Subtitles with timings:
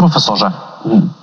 [0.00, 0.50] Profesorze,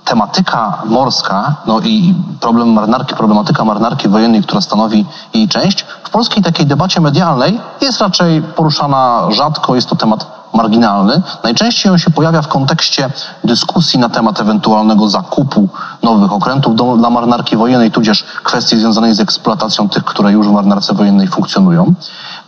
[0.04, 6.42] tematyka morska no i problem marynarki, problematyka marynarki wojennej, która stanowi jej część, w polskiej
[6.42, 11.22] takiej debacie medialnej jest raczej poruszana rzadko, jest to temat marginalny.
[11.44, 13.10] Najczęściej on się pojawia w kontekście
[13.44, 15.68] dyskusji na temat ewentualnego zakupu
[16.02, 20.52] nowych okrętów do, dla marynarki wojennej, tudzież kwestii związanej z eksploatacją tych, które już w
[20.52, 21.94] marynarce wojennej funkcjonują.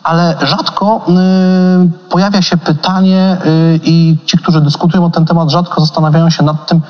[0.02, 5.80] Ale rzadko y, pojawia się pytanie y, i ci, którzy dyskutują o ten temat, rzadko
[5.80, 6.80] zastanawiają się nad tym,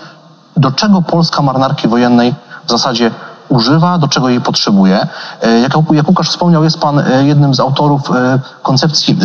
[0.56, 2.34] do czego Polska marynarki wojennej
[2.66, 3.10] w zasadzie
[3.48, 5.06] używa, do czego jej potrzebuje.
[5.42, 8.02] E, jak, jak Łukasz wspomniał, jest Pan jednym z autorów
[8.62, 9.18] koncepcji,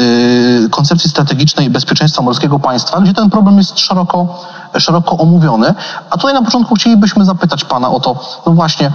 [0.71, 4.43] koncepcji strategicznej bezpieczeństwa morskiego państwa, gdzie ten problem jest szeroko,
[4.77, 5.73] szeroko omówiony.
[6.09, 8.15] A tutaj na początku chcielibyśmy zapytać Pana o to,
[8.45, 8.91] no właśnie,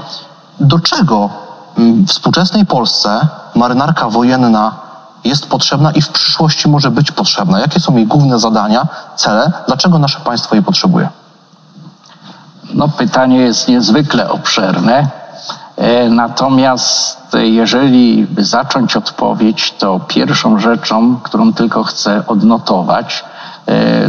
[0.60, 1.30] do czego
[1.76, 4.89] w współczesnej Polsce marynarka wojenna
[5.24, 7.60] jest potrzebna i w przyszłości może być potrzebna?
[7.60, 9.52] Jakie są jej główne zadania, cele?
[9.66, 11.08] Dlaczego nasze państwo jej potrzebuje?
[12.74, 15.08] No, pytanie jest niezwykle obszerne.
[15.76, 23.24] E, natomiast jeżeli zacząć odpowiedź, to pierwszą rzeczą, którą tylko chcę odnotować,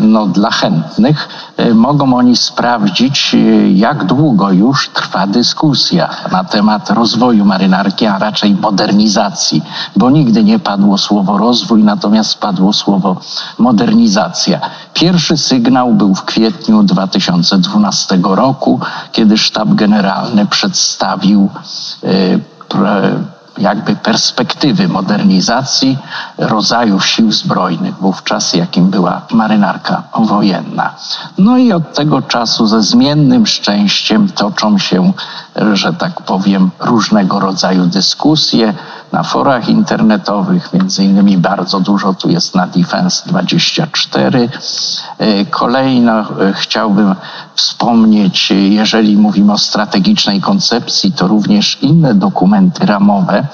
[0.01, 3.37] no, dla chętnych, e, mogą oni sprawdzić, e,
[3.71, 9.63] jak długo już trwa dyskusja na temat rozwoju marynarki, a raczej modernizacji,
[9.95, 13.17] bo nigdy nie padło słowo rozwój, natomiast padło słowo
[13.57, 14.59] modernizacja.
[14.93, 18.79] Pierwszy sygnał był w kwietniu 2012 roku,
[19.11, 21.49] kiedy sztab generalny przedstawił
[23.57, 25.97] jakby perspektywy modernizacji
[26.37, 30.93] rodzajów sił zbrojnych, wówczas jakim była marynarka wojenna.
[31.37, 35.13] No i od tego czasu ze zmiennym szczęściem toczą się,
[35.73, 38.73] że tak powiem, różnego rodzaju dyskusje
[39.11, 44.49] na forach internetowych, między innymi bardzo dużo tu jest na Defense 24.
[45.17, 47.15] E, kolejno e, chciałbym
[47.55, 53.47] wspomnieć, jeżeli mówimy o strategicznej koncepcji, to również inne dokumenty ramowe,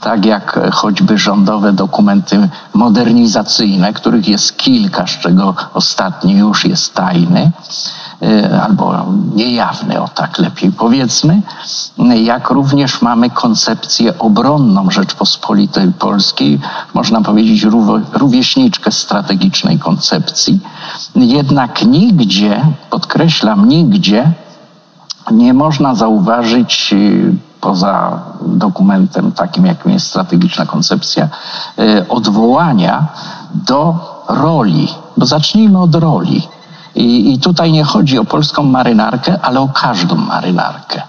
[0.00, 7.40] tak jak choćby rządowe dokumenty modernizacyjne, których jest kilka, z czego ostatni już jest tajny
[7.40, 8.05] e,
[8.62, 8.94] albo
[9.34, 11.42] niejawny, o tak lepiej powiedzmy,
[12.22, 16.60] jak również mamy koncepcję obronną Rzeczpospolitej Polskiej,
[16.94, 17.66] można powiedzieć
[18.12, 20.60] rówieśniczkę strategicznej koncepcji.
[21.14, 24.32] Jednak nigdzie, podkreślam, nigdzie
[25.30, 26.94] nie można zauważyć
[27.60, 31.28] poza dokumentem takim, jakim jest strategiczna koncepcja,
[31.78, 33.06] e, odwołania
[33.54, 33.94] do
[34.28, 34.88] roli.
[35.16, 36.48] Bo zacznijmy od roli.
[36.96, 41.02] I, I, tutaj nie chodzi o polską marynarkę, ale o każdą marynarkę.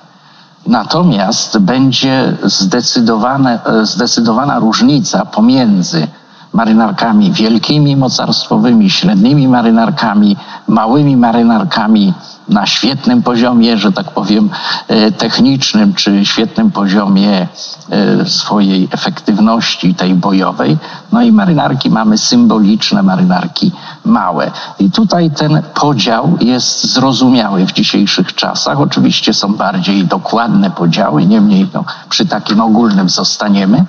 [0.68, 6.08] Natomiast będzie e, zdecydowana różnica pomiędzy
[6.54, 10.38] marynarkami wielkimi, mocarstwowymi, średnimi marynarkami,
[10.68, 12.14] małymi marynarkami
[12.50, 14.50] na świetnym poziomie, że tak powiem,
[14.88, 17.48] e, technicznym, czy świetnym poziomie
[17.90, 20.78] e, swojej efektywności tej bojowej.
[21.12, 23.72] No i marynarki mamy symboliczne, marynarki
[24.06, 24.52] małe.
[24.80, 28.80] I tutaj ten podział jest zrozumiały w dzisiejszych czasach.
[28.80, 33.86] Oczywiście są bardziej dokładne podziały, niemniej no, przy takim ogólnym zostaniemy.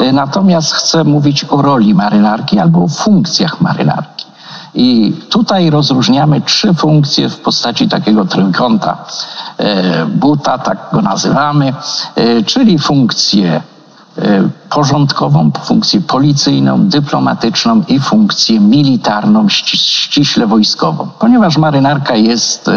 [0.00, 4.19] E, natomiast chcę mówić o roli marynarki albo o funkcjach marynarki.
[4.74, 9.04] I tutaj rozróżniamy trzy funkcje w postaci takiego trójkąta
[9.58, 11.74] e, buta, tak go nazywamy,
[12.14, 13.62] e, czyli funkcję
[14.18, 21.08] e, porządkową, funkcję policyjną, dyplomatyczną i funkcję militarną, ściśle wojskową.
[21.18, 22.70] Ponieważ marynarka jest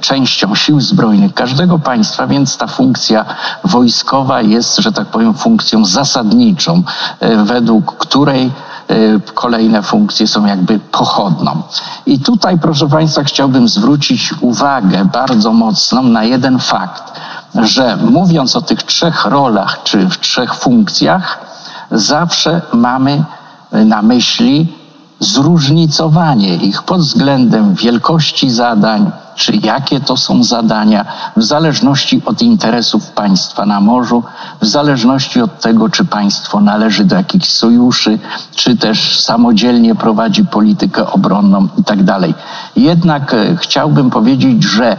[0.00, 3.24] częścią sił zbrojnych każdego państwa, więc ta funkcja
[3.64, 6.82] wojskowa jest, że tak powiem, funkcją zasadniczą,
[7.44, 8.50] według której
[9.34, 11.62] kolejne funkcje są jakby pochodną.
[12.06, 17.20] I tutaj, proszę Państwa, chciałbym zwrócić uwagę bardzo mocną na jeden fakt,
[17.54, 21.38] że mówiąc o tych trzech rolach czy w trzech funkcjach,
[21.90, 23.24] zawsze mamy
[23.72, 24.72] na myśli
[25.20, 31.04] zróżnicowanie ich pod względem wielkości zadań, czy jakie to są zadania,
[31.36, 34.22] w zależności od interesów państwa na morzu,
[34.60, 38.18] w zależności od tego, czy państwo należy do jakichś sojuszy,
[38.54, 42.04] czy też samodzielnie prowadzi politykę obronną itd.
[42.04, 42.30] Tak
[42.76, 44.96] Jednak e, chciałbym powiedzieć, że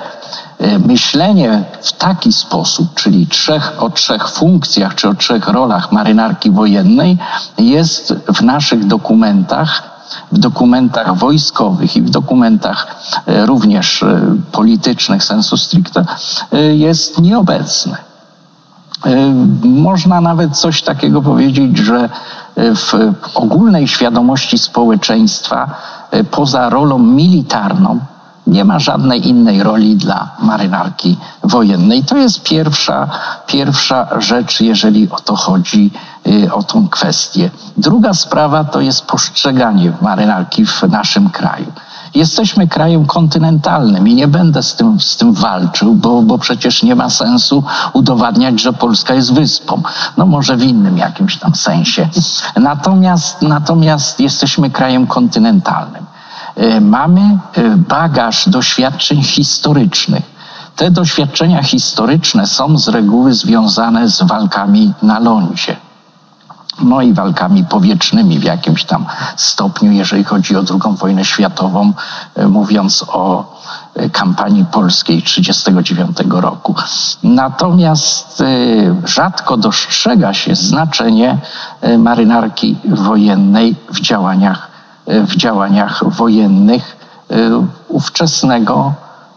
[0.59, 6.51] e, myślenie w taki sposób, czyli trzech, o trzech funkcjach czy o trzech rolach marynarki
[6.51, 7.17] wojennej,
[7.57, 9.92] jest w naszych dokumentach
[10.31, 12.87] w dokumentach wojskowych i w dokumentach
[13.25, 14.21] e, również e,
[14.51, 16.05] politycznych sensu stricte
[16.51, 17.95] e, jest nieobecny.
[19.63, 22.09] Można nawet coś takiego powiedzieć, że
[22.55, 22.93] w
[23.35, 25.75] ogólnej świadomości społeczeństwa,
[26.31, 27.99] poza rolą militarną,
[28.47, 32.03] Nie ma żadnej innej roli dla marynarki wojennej.
[32.03, 33.09] To jest pierwsza,
[33.47, 35.91] pierwsza rzecz, jeżeli o to chodzi,
[36.27, 37.51] y, o tą kwestię.
[37.77, 41.71] Druga sprawa to jest postrzeganie marynarki w naszym kraju.
[42.15, 46.95] Jesteśmy krajem kontynentalnym i nie będę z tym, z tym walczył, bo, bo przecież nie
[46.95, 47.63] ma sensu
[47.93, 49.81] udowadniać, że Polska jest wyspą.
[50.17, 52.09] No może w innym jakimś tam sensie.
[52.55, 56.05] Natomiast, natomiast jesteśmy krajem kontynentalnym.
[56.55, 60.33] E, mamy e, bagaż doświadczeń historycznych.
[60.75, 65.75] Te doświadczenia historyczne są z reguły związane z walkami na lądzie
[66.83, 69.05] no i walkami powietrznymi w jakimś tam
[69.35, 71.93] stopniu, jeżeli chodzi o II wojnę światową,
[72.35, 73.53] e, mówiąc o
[74.11, 76.75] kampanii polskiej 1939 roku.
[77.23, 78.43] Natomiast
[79.05, 81.37] rzadko dostrzega się znaczenie
[81.97, 84.72] marynarki wojennej w działaniach,
[85.07, 86.97] w działaniach wojennych
[87.87, 88.93] ówczesnego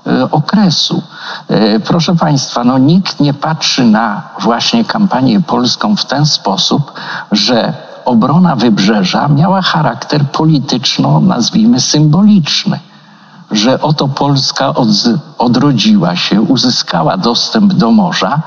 [0.07, 1.03] E, okresu.
[1.49, 6.93] E, proszę Państwa, no nikt nie patrzy na właśnie kampanię polską w ten sposób,
[7.33, 7.73] że
[8.05, 12.81] obrona wybrzeża miała charakter polityczno, nazwijmy, symboliczny.
[13.51, 14.89] Że oto Polska od,
[15.39, 18.43] odrodziła się, uzyskała dostęp do morza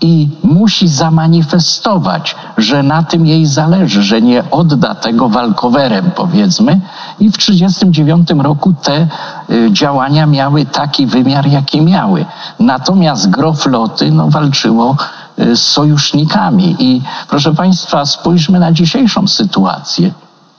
[0.00, 6.80] i musi zamanifestować, że na tym jej zależy, że nie odda tego walkowerem, powiedzmy.
[7.20, 9.08] I w 1939 roku te
[9.50, 12.26] y, działania miały taki wymiar, jaki miały.
[12.60, 14.96] Natomiast gro floty no, walczyło
[15.38, 16.76] y, z sojusznikami.
[16.78, 20.10] I proszę Państwa, spójrzmy na dzisiejszą sytuację.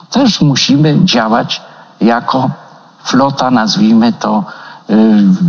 [0.10, 1.62] Też musimy działać
[2.02, 2.50] jako
[3.04, 4.44] flota, nazwijmy to,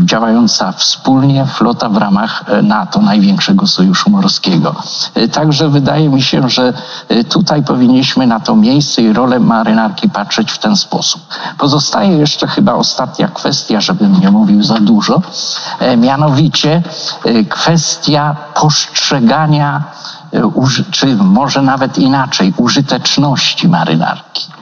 [0.05, 4.75] działająca wspólnie flota w ramach e, NATO, największego sojuszu morskiego.
[5.17, 6.73] Y, także wydaje mi się, że
[7.11, 11.23] y, tutaj powinniśmy na to miejsce i rolę marynarki patrzeć w ten sposób.
[11.59, 15.23] Pozostaje jeszcze chyba ostatnia kwestia, żebym nie mówił za dużo,
[15.79, 16.83] e, mianowicie
[17.49, 19.85] kwestia postrzegania,
[20.91, 24.56] czy może nawet inaczej, użyteczności marynarki.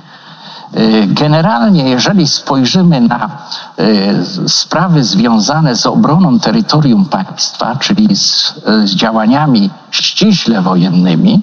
[0.76, 3.31] Y, generalnie, jeżeli spojrzymy na
[3.79, 8.55] y, sprawy związane z obroną terytorium państwa, czyli z,
[8.85, 11.43] z działaniami ściśle wojennymi,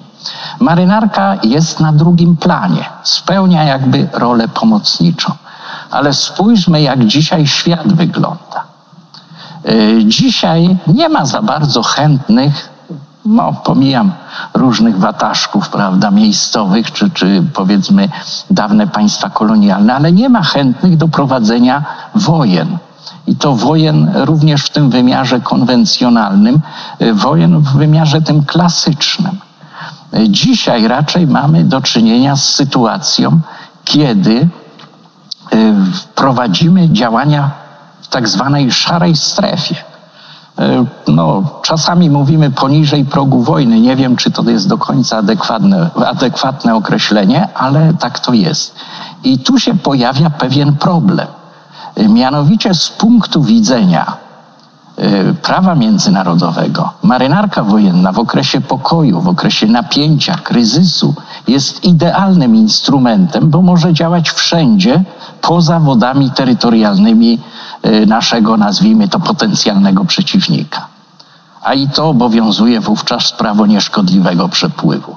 [0.60, 5.32] marynarka jest na drugim planie, spełnia jakby rolę pomocniczą.
[5.90, 8.64] Ale spójrzmy, jak dzisiaj świat wygląda.
[9.68, 12.71] Y, dzisiaj nie ma za bardzo chętnych
[13.24, 14.12] no, pomijam
[14.54, 18.08] różnych wataszków, prawda, miejscowych, czy, czy powiedzmy
[18.50, 21.84] dawne państwa kolonialne, ale nie ma chętnych do prowadzenia
[22.14, 22.78] wojen.
[23.26, 26.60] I to wojen również w tym wymiarze konwencjonalnym,
[27.02, 29.38] y, wojen w wymiarze tym klasycznym.
[30.28, 33.40] Dzisiaj raczej mamy do czynienia z sytuacją,
[33.84, 34.48] kiedy
[35.52, 35.74] y,
[36.14, 37.50] prowadzimy działania
[38.02, 39.91] w tak zwanej szarej strefie.
[40.62, 43.80] E, no, czasami mówimy poniżej progu wojny.
[43.80, 48.74] Nie wiem, czy to jest do końca adekwatne, adekwatne określenie, ale tak to jest.
[49.24, 51.26] I tu się pojawia pewien problem.
[51.94, 54.16] E, mianowicie z punktu widzenia
[54.96, 61.14] e, prawa międzynarodowego, marynarka wojenna w okresie pokoju, w okresie napięcia, kryzysu
[61.48, 65.04] jest idealnym instrumentem, bo może działać wszędzie
[65.40, 67.38] poza wodami terytorialnymi
[68.06, 70.86] naszego, nazwijmy to, potencjalnego przeciwnika.
[71.62, 75.16] A i to obowiązuje wówczas prawo nieszkodliwego przepływu.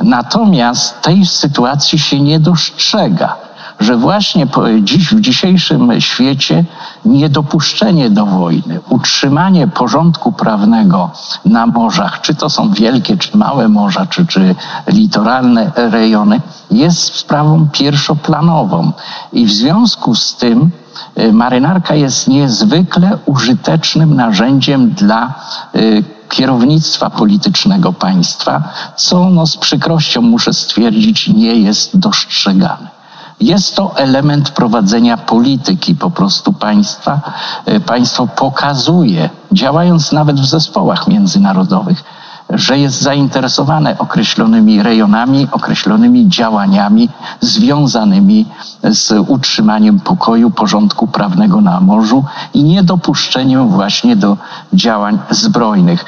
[0.00, 3.36] Natomiast tej sytuacji się nie dostrzega,
[3.80, 4.46] że właśnie
[4.80, 6.64] dziś w dzisiejszym świecie
[7.04, 11.10] niedopuszczenie do wojny, utrzymanie porządku prawnego
[11.44, 14.54] na morzach, czy to są wielkie, czy małe morza, czy, czy
[14.86, 16.40] litoralne rejony,
[16.70, 18.92] jest sprawą pierwszoplanową.
[19.32, 20.70] I w związku z tym
[21.18, 25.34] Y, marynarka jest niezwykle użytecznym narzędziem dla
[25.76, 28.62] y, kierownictwa politycznego państwa,
[28.96, 32.95] co no, z przykrością muszę stwierdzić nie jest dostrzegane.
[33.40, 37.20] Jest to element prowadzenia polityki po prostu państwa.
[37.68, 42.04] Y, państwo pokazuje, działając nawet w zespołach międzynarodowych,
[42.50, 47.08] że jest zainteresowane określonymi rejonami, określonymi działaniami
[47.40, 48.46] związanymi
[48.84, 52.24] z utrzymaniem pokoju, porządku prawnego na morzu
[52.54, 54.36] i niedopuszczeniem właśnie do
[54.72, 56.04] działań zbrojnych.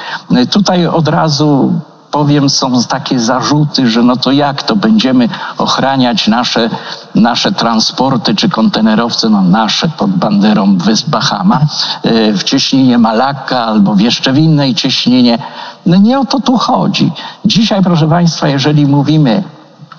[0.50, 1.72] Tutaj od razu
[2.10, 6.70] powiem, są takie zarzuty, że no to jak to będziemy ochraniać nasze,
[7.14, 11.60] nasze transporty czy kontenerowce, no nasze pod banderą wysp Bahama,
[12.02, 15.38] e, w cieśninie Malakka albo w jeszcze w innej cieśninie.
[15.86, 17.12] No nie o to tu chodzi.
[17.44, 19.42] Dzisiaj, proszę Państwa, jeżeli mówimy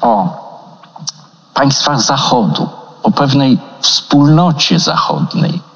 [0.02, 0.40] o
[1.54, 2.70] państwach Zachodu,
[3.04, 5.69] o pewnej wspólnocie zachodniej,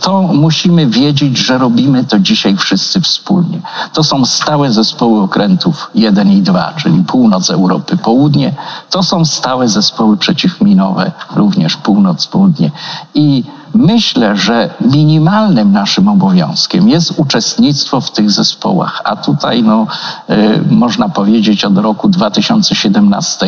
[0.00, 3.60] to musimy wiedzieć, że robimy to dzisiaj wszyscy wspólnie.
[3.92, 8.54] To są stałe zespoły okrętów 1 i 2, czyli północ Europy, południe.
[8.90, 12.70] To są stałe zespoły przeciwminowe, również północ, południe.
[13.14, 13.44] I
[13.74, 19.00] myślę, że minimalnym naszym obowiązkiem jest uczestnictwo w tych zespołach.
[19.04, 19.86] A tutaj, no,
[20.30, 23.46] y, można powiedzieć, od roku 2017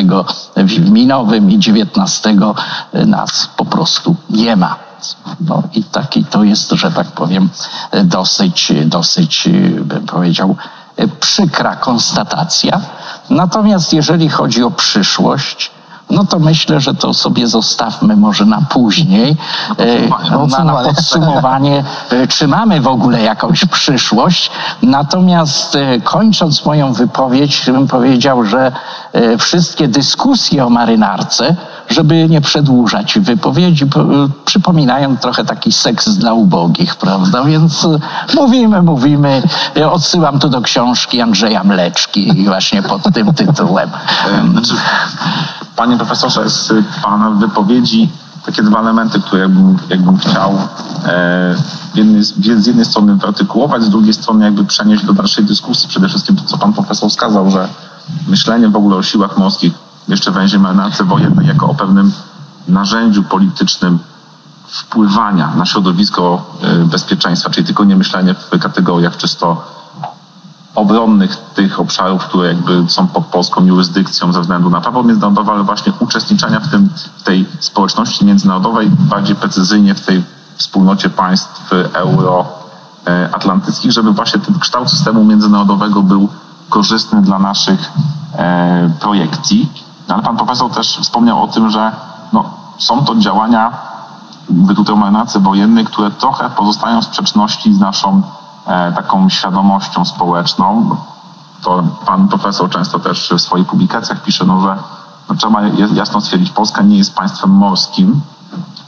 [0.56, 2.36] w minowym i 2019
[3.06, 4.91] nas po prostu nie ma.
[5.40, 7.48] No i taki to jest, że tak powiem,
[8.04, 9.48] dosyć, dosyć,
[9.80, 10.56] bym powiedział,
[11.20, 12.80] przykra konstatacja.
[13.30, 15.71] Natomiast jeżeli chodzi o przyszłość,
[16.12, 19.36] no to myślę, że to sobie zostawmy może na później,
[20.58, 24.50] na, na podsumowanie, e, czy mamy w ogóle jakąś przyszłość.
[24.82, 28.72] Natomiast e, kończąc moją wypowiedź, bym powiedział, że
[29.12, 31.56] e, wszystkie dyskusje o marynarce
[31.92, 33.86] żeby nie przedłużać wypowiedzi,
[34.44, 37.44] przypominają trochę taki seks dla ubogich, prawda?
[37.44, 37.98] Więc e,
[38.34, 39.42] mówimy, mówimy.
[39.90, 43.90] Odsyłam tu do książki Andrzeja Mleczki właśnie pod tym tytułem.
[44.52, 44.74] Znaczy,
[45.76, 48.10] panie profesorze, z pana wypowiedzi
[48.46, 50.58] takie dwa elementy, które jakbym, jakbym chciał
[51.06, 51.54] e,
[51.94, 55.88] jednej, z jednej strony wyartykułować, z drugiej strony jakby przenieść do dalszej dyskusji.
[55.88, 57.68] Przede wszystkim to, co pan profesor wskazał, że
[58.28, 59.72] myślenie w ogóle o siłach morskich
[60.08, 62.12] jeszcze węzie marynarce wojennej jako o pewnym
[62.68, 63.98] narzędziu politycznym
[64.66, 69.64] wpływania na środowisko e, bezpieczeństwa, czyli tylko nie myślenie w kategoriach czysto
[70.74, 75.62] obronnych tych obszarów, które jakby są pod polską jurysdykcją ze względu na prawo międzynarodowe, ale
[75.62, 80.24] właśnie uczestniczenia w, tym, w tej społeczności międzynarodowej, bardziej precyzyjnie w tej
[80.56, 86.28] wspólnocie państw euroatlantyckich, żeby właśnie ten kształt systemu międzynarodowego był
[86.68, 87.92] korzystny dla naszych
[88.34, 89.72] e, projekcji.
[90.08, 91.92] No, ale pan profesor też wspomniał o tym, że
[92.32, 92.44] no,
[92.78, 93.72] są to działania,
[94.50, 98.22] mówię tutaj o marynarce wojennej, które trochę pozostają w sprzeczności z naszą
[98.66, 100.96] taką świadomością społeczną.
[101.62, 104.76] To pan profesor często też w swoich publikacjach pisze, no, że
[105.28, 105.62] no, trzeba
[105.94, 108.20] jasno stwierdzić, Polska nie jest państwem morskim,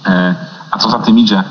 [0.06, 0.34] e,
[0.70, 1.44] a co za tym idzie,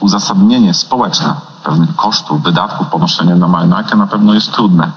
[0.00, 1.34] uzasadnienie społeczne
[1.64, 4.90] pewnych kosztów, wydatków ponoszenia na marynarkę na pewno jest trudne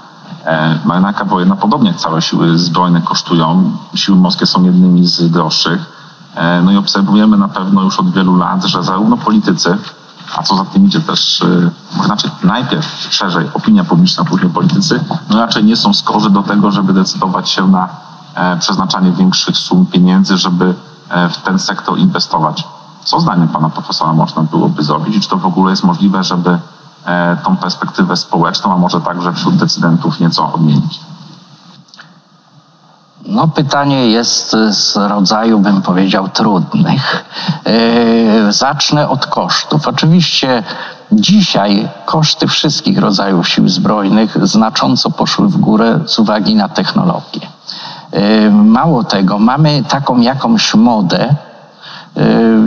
[0.46, 3.72] E, marynarka wojenna, podobnie jak całe siły zbrojne, kosztują.
[3.94, 5.80] Siły morskie są jednymi z droższych.
[6.34, 9.78] E, no i obserwujemy na pewno już od wielu lat, że zarówno politycy,
[10.36, 15.38] a co za tym idzie też, e, znaczy najpierw szerzej opinia publiczna, później politycy, no
[15.38, 17.88] raczej nie są skorzy do tego, żeby decydować się na
[18.60, 20.74] przeznaczanie większych sum pieniędzy, żeby
[21.30, 22.64] w ten sektor inwestować.
[23.04, 26.58] Co zdaniem pana profesora można byłoby zrobić i czy to w ogóle jest możliwe, żeby
[27.06, 31.00] E, tą perspektywę społeczną, a może także wśród decydentów nieco odmienić?
[33.30, 37.24] No, pytanie jest z rodzaju, bym powiedział, trudnych.
[37.66, 39.88] E, zacznę od kosztów.
[39.88, 40.62] Oczywiście
[41.12, 47.40] dzisiaj koszty wszystkich rodzajów sił zbrojnych znacząco poszły w górę z uwagi na technologię.
[48.12, 51.34] E, mało tego, mamy taką jakąś modę,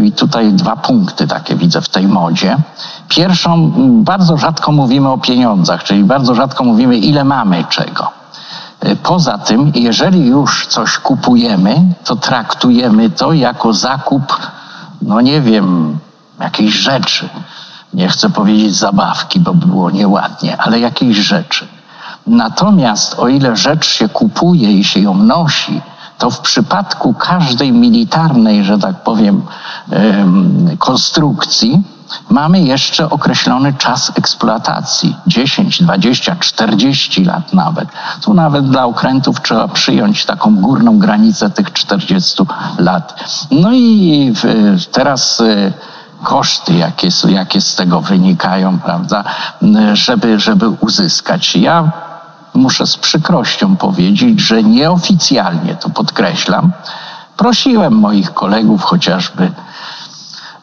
[0.03, 2.57] i tutaj dwa punkty takie widzę w tej modzie.
[3.07, 3.71] Pierwszą,
[4.03, 8.22] bardzo rzadko mówimy o pieniądzach, czyli bardzo rzadko mówimy, ile mamy czego.
[9.03, 14.37] Poza tym, jeżeli już coś kupujemy, to traktujemy to jako zakup,
[15.01, 15.97] no nie wiem,
[16.39, 17.29] jakiejś rzeczy.
[17.93, 21.67] Nie chcę powiedzieć zabawki, bo by było nieładnie, ale jakiejś rzeczy.
[22.27, 25.81] Natomiast o ile rzecz się kupuje i się ją nosi,
[26.17, 29.41] to w przypadku każdej militarnej, że tak powiem,
[30.77, 31.83] konstrukcji,
[32.29, 37.89] mamy jeszcze określony czas eksploatacji 10, 20, 40 lat nawet.
[38.21, 42.43] Tu nawet dla okrętów trzeba przyjąć taką górną granicę tych 40
[42.77, 43.23] lat.
[43.51, 44.33] No i
[44.91, 45.73] teraz e,
[46.23, 49.23] koszty, jakie, jakie z tego wynikają, prawda,
[49.93, 51.55] żeby, żeby uzyskać.
[51.55, 51.91] Ja
[52.53, 56.71] muszę z przykrością powiedzieć, że nieoficjalnie, to podkreślam,
[57.37, 59.51] prosiłem moich kolegów chociażby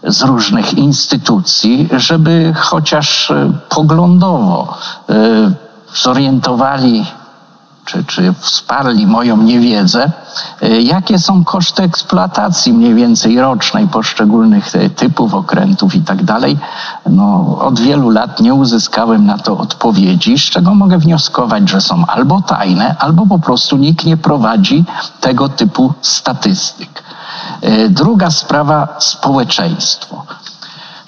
[0.04, 4.78] z różnych instytucji, żeby chociaż e, poglądowo
[5.08, 5.14] e,
[5.94, 7.06] zorientowali
[7.84, 10.12] czy, czy wsparli moją niewiedzę,
[10.62, 16.58] e, jakie są koszty eksploatacji mniej więcej rocznej poszczególnych typów okrętów i tak dalej.
[17.06, 22.06] No, od wielu lat nie uzyskałem na to odpowiedzi, z czego mogę wnioskować, że są
[22.06, 24.84] albo tajne, albo po prostu nikt nie prowadzi
[25.20, 27.02] tego typu statystyk.
[27.60, 30.24] E, druga sprawa społeczeństwo.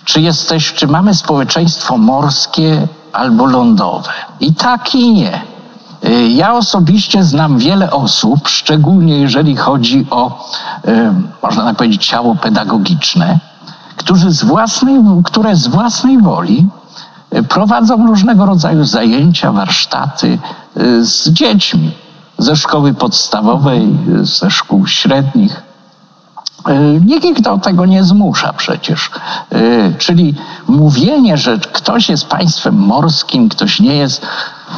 [0.05, 4.11] Czy jesteś, czy mamy społeczeństwo morskie albo lądowe?
[4.41, 5.43] I tak i nie.
[6.05, 10.49] Y, ja osobiście znam wiele osób, szczególnie jeżeli chodzi o,
[10.89, 13.39] y, można tak powiedzieć, ciało pedagogiczne,
[13.97, 16.67] którzy z własnej, które z własnej woli
[17.49, 20.39] prowadzą różnego rodzaju zajęcia, warsztaty
[21.01, 21.91] z dziećmi
[22.39, 25.63] ze szkoły podstawowej, ze szkół średnich.
[26.69, 29.11] E, nikt ich do tego nie zmusza przecież.
[29.53, 30.35] E, czyli
[30.69, 34.27] mówienie, że ktoś jest państwem morskim, ktoś nie jest.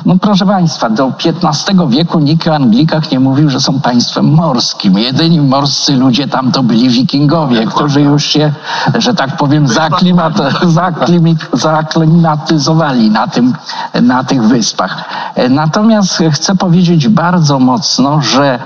[0.07, 1.13] No proszę Państwa, do
[1.45, 4.99] XV wieku nikt o Anglikach nie mówił, że są państwem morskim.
[4.99, 8.53] Jedyni morscy ludzie tam to byli wikingowie, którzy już się,
[8.95, 13.55] że tak powiem, zaklimat, zaklimit, zaklimatyzowali na, tym,
[14.03, 15.05] na tych wyspach.
[15.35, 18.59] E, natomiast chcę powiedzieć bardzo mocno, że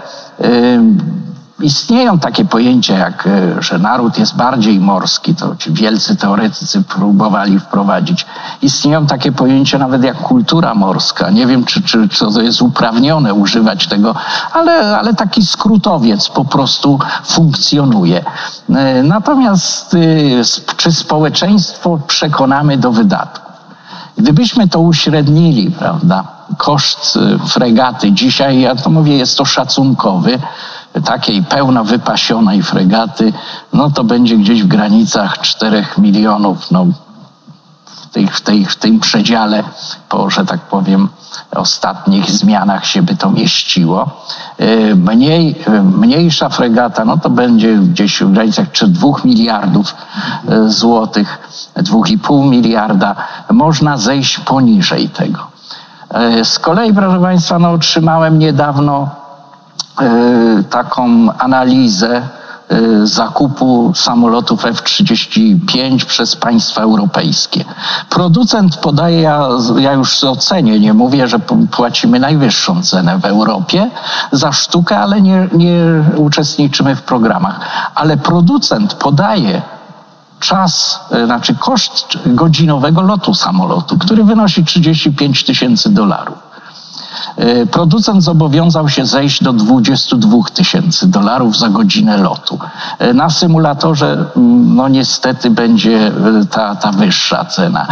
[1.61, 7.59] Istnieją takie pojęcia, jak e, że naród jest bardziej morski, to ci wielcy teoretycy próbowali
[7.61, 8.27] wprowadzić.
[8.63, 11.31] Istnieją takie pojęcia nawet jak kultura morska.
[11.31, 14.15] Nie wiem, czy, czy, czy to jest uprawnione używać tego,
[14.53, 18.25] ale, ale taki skrótowiec po prostu funkcjonuje.
[18.71, 19.99] E, natomiast e,
[20.77, 23.49] czy społeczeństwo przekonamy do wydatków?
[24.17, 26.25] Gdybyśmy to uśrednili, prawda,
[26.57, 30.39] koszt fregaty dzisiaj, ja to mówię, jest to szacunkowy,
[31.03, 33.33] takiej pełno wypasionej fregaty,
[33.73, 36.87] no to będzie gdzieś w granicach 4 milionów, no
[37.85, 39.65] w, tej, w, tej, w tym przedziale,
[40.09, 41.09] po, że tak powiem,
[41.57, 44.11] ostatnich zmianach się by to mieściło.
[44.59, 49.95] E, mniej, e, mniejsza fregata, no to będzie gdzieś w granicach czy 2 miliardów
[50.49, 51.39] e, złotych,
[51.77, 53.15] 2,5 miliarda.
[53.51, 55.47] Można zejść poniżej tego.
[56.43, 59.18] Z kolei, proszę Państwa, no, otrzymałem niedawno
[60.71, 62.23] taką analizę
[62.69, 67.65] e, zakupu samolotów F-35 przez państwa europejskie.
[68.11, 71.39] Producent podaje, ja, ja już ocenię, nie mówię, że
[71.71, 73.91] płacimy najwyższą cenę w Europie
[74.33, 77.61] za sztukę, ale nie, nie uczestniczymy w programach.
[77.95, 79.63] Ale producent podaje
[80.41, 86.48] czas, e, znaczy koszt godzinowego lotu samolotu, który wynosi 35 tysięcy dolarów.
[87.37, 92.59] E, producent zobowiązał się zejść do 22 tysięcy dolarów za godzinę lotu.
[92.99, 96.13] E, na symulatorze, mm, no niestety, będzie e,
[96.51, 97.87] ta, ta wyższa cena.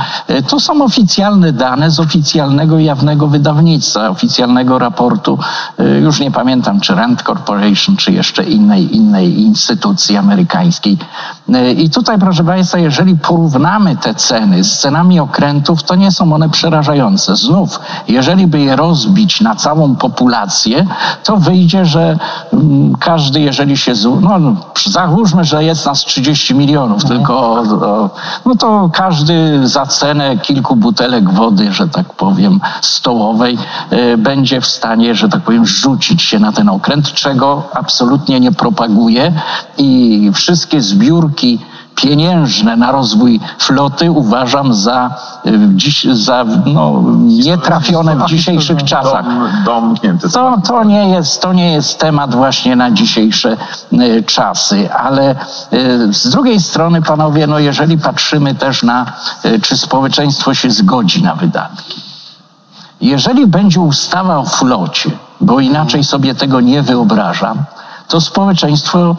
[0.49, 5.38] To są oficjalne dane z oficjalnego jawnego wydawnictwa, oficjalnego raportu,
[6.03, 10.99] już nie pamiętam, czy Rand Corporation, czy jeszcze innej, innej instytucji amerykańskiej.
[11.77, 16.49] I tutaj, proszę Państwa, jeżeli porównamy te ceny z cenami okrętów, to nie są one
[16.49, 17.37] przerażające.
[17.37, 20.86] Znów, jeżeli by je rozbić na całą populację,
[21.24, 22.18] to wyjdzie, że
[22.52, 24.38] mm, każdy, jeżeli się, no
[24.84, 27.08] załóżmy, że jest nas 30 milionów, no.
[27.08, 27.62] tylko
[28.46, 33.58] no to każdy za cenę kilku butelek wody, że tak powiem, stołowej,
[33.90, 38.52] e, będzie w stanie, że tak powiem, rzucić się na ten okręt, czego absolutnie nie
[38.52, 39.32] propaguje
[39.78, 41.58] i wszystkie zbiórki,
[41.96, 45.11] pieniężne na rozwój floty uważam za,
[45.46, 49.26] y, dziś, za no, nietrafione w dzisiejszych czasach.
[50.32, 53.56] To, to, nie jest, to nie jest temat właśnie na dzisiejsze
[53.92, 55.30] y, czasy, ale
[55.72, 59.12] y, z drugiej strony, panowie, no jeżeli patrzymy też na,
[59.62, 62.02] czy społeczeństwo się zgodzi na wydatki.
[63.00, 67.64] Jeżeli będzie ustawa o flocie, bo inaczej sobie tego nie wyobrażam,
[68.09, 69.16] to społeczeństwo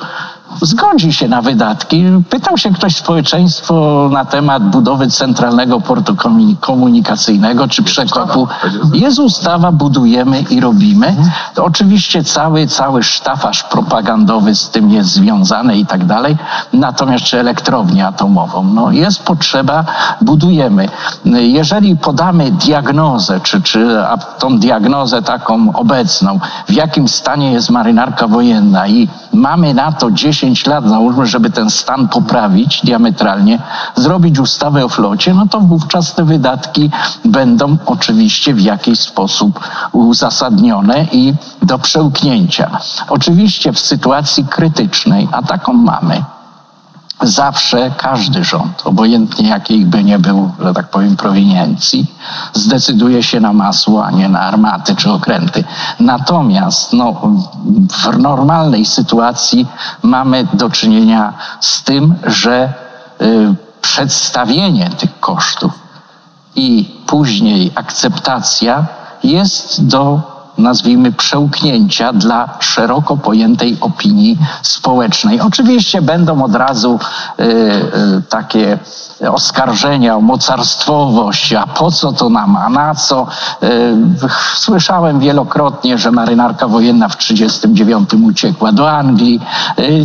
[0.62, 2.04] zgodzi się na wydatki.
[2.30, 6.16] Pytał się ktoś społeczeństwo na temat budowy centralnego portu
[6.60, 8.48] komunikacyjnego czy przekopu.
[8.94, 11.16] Jest ustawa, budujemy i robimy.
[11.54, 16.38] To oczywiście cały, cały sztafaż propagandowy z tym jest związany i tak dalej.
[16.74, 18.64] Natomiast czy elektrownię atomową?
[18.64, 19.86] No jest potrzeba,
[20.22, 20.90] budujemy.
[21.26, 23.88] Jeżeli podamy diagnozę, czy, czy
[24.40, 30.66] tą diagnozę taką obecną, w jakim stanie jest marynarka wojenna i mamy na to 10
[30.66, 33.60] lat, załóżmy, żeby ten stan poprawić diametralnie,
[33.96, 36.92] zrobić ustawę o flocie, no to wówczas te wydatki
[37.26, 39.60] będą oczywiście w jakiś sposób
[39.92, 42.80] uzasadnione i do przełknięcia.
[43.10, 46.24] Oczywiście w sytuacji krytycznej, a taką mamy,
[47.22, 52.06] zawsze każdy rząd, obojętnie jakiej by nie był, że tak powiem, prowiniencji,
[52.54, 55.64] zdecyduje się na masło, a nie na armaty czy okręty.
[56.00, 57.22] Natomiast no,
[58.04, 59.68] w normalnej sytuacji
[60.04, 62.74] mamy do czynienia z tym, że
[63.22, 65.72] y, przedstawienie tych kosztów
[66.56, 68.86] i później akceptacja
[69.24, 75.42] jest do nazwijmy, przełknięcia dla szeroko pojętej opinii społecznej.
[75.42, 77.00] Oczywiście będą od razu
[77.40, 78.80] y, y, takie
[79.32, 83.28] oskarżenia o mocarstwowość, a po co to nam, a na co.
[83.64, 83.68] Y,
[84.56, 89.42] słyszałem wielokrotnie, że marynarka wojenna w 1939 uciekła do Anglii.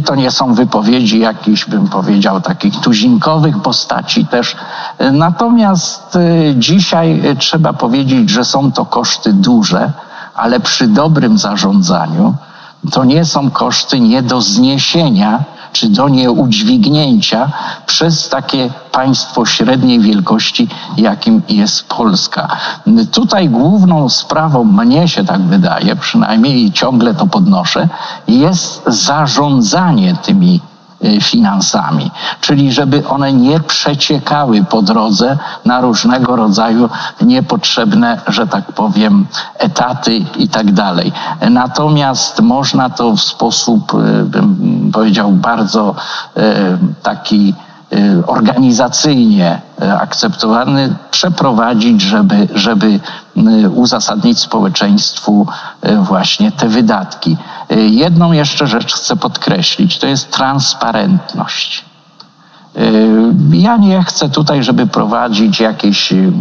[0.05, 4.57] To nie są wypowiedzi jakichś, bym powiedział, takich tuzinkowych postaci też.
[5.13, 6.19] Natomiast
[6.57, 9.93] dzisiaj trzeba powiedzieć, że są to koszty duże,
[10.35, 12.35] ale przy dobrym zarządzaniu
[12.91, 17.51] to nie są koszty nie do zniesienia czy do nieudźwignięcia
[17.87, 22.49] przez takie państwo średniej wielkości, jakim jest Polska.
[23.13, 27.89] Tutaj główną sprawą, mnie się tak wydaje, przynajmniej ciągle to podnoszę,
[28.29, 30.61] jest zarządzanie tymi
[31.21, 32.11] finansami,
[32.41, 36.89] czyli żeby one nie przeciekały po drodze na różnego rodzaju
[37.23, 39.27] niepotrzebne, że tak powiem,
[39.59, 41.13] etaty i tak dalej.
[41.51, 45.95] Natomiast można to w sposób, y, bym powiedział, bardzo
[46.37, 46.43] y,
[47.03, 47.55] taki
[48.27, 49.61] organizacyjnie
[50.01, 53.01] akceptowany przeprowadzić, żeby, żeby
[53.75, 55.47] uzasadnić społeczeństwu
[56.03, 57.37] właśnie te wydatki.
[57.73, 61.85] Y, jedną jeszcze rzecz chcę podkreślić, to jest transparentność.
[62.77, 63.09] Y,
[63.53, 66.33] ja nie chcę tutaj, żeby prowadzić jakieś y,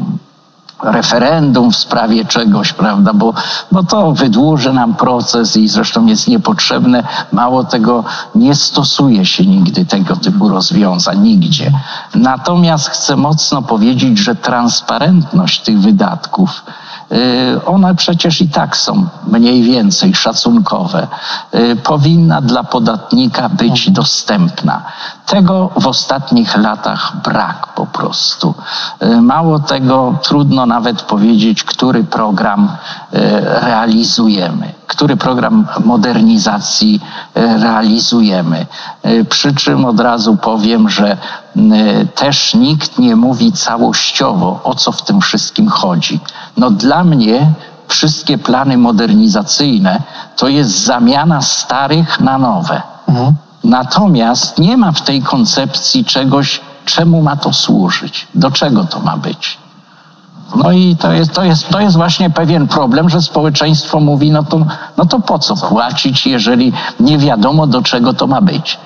[0.83, 3.33] referendum w sprawie czegoś, prawda, bo,
[3.71, 7.03] bo to wydłuży nam proces i zresztą jest niepotrzebne.
[7.31, 8.03] Mało tego,
[8.35, 11.71] nie stosuje się nigdy tego typu rozwiązań, nigdzie.
[12.15, 16.63] Natomiast chcę mocno powiedzieć, że transparentność tych wydatków
[17.11, 21.07] Y, one przecież i tak są mniej więcej szacunkowe.
[21.55, 23.93] Y, powinna dla podatnika być mhm.
[23.93, 24.81] dostępna.
[25.31, 28.53] Tego w ostatnich latach brak po prostu.
[29.03, 32.69] Y, mało tego, trudno nawet powiedzieć, który program
[33.61, 37.01] realizujemy, który program modernizacji
[37.35, 38.65] realizujemy.
[39.29, 41.17] Przy czym od razu powiem, że
[42.15, 46.19] też nikt nie mówi całościowo, o co w tym wszystkim chodzi.
[46.57, 47.51] No dla mnie
[47.87, 50.01] wszystkie plany modernizacyjne
[50.35, 52.81] to jest zamiana starych na nowe.
[53.07, 53.35] Mhm.
[53.63, 59.17] Natomiast nie ma w tej koncepcji czegoś, czemu ma to służyć, do czego to ma
[59.17, 59.57] być.
[60.55, 64.43] No i to jest, to, jest, to jest właśnie pewien problem, że społeczeństwo mówi, no
[64.43, 64.65] to,
[64.97, 68.79] no to po co płacić, jeżeli nie wiadomo, do czego to ma być.